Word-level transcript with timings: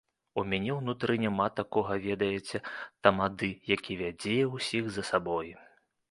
У 0.41 0.43
мяне 0.51 0.71
ўнутры 0.75 1.17
няма 1.25 1.45
такога, 1.59 1.97
ведаеце, 2.05 2.61
тамады, 3.07 3.49
які 3.73 3.97
вядзе 3.99 4.33
ўсіх 4.55 4.89
за 4.97 5.03
сабой! 5.11 5.53